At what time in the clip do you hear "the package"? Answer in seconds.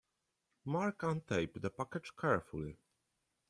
1.61-2.11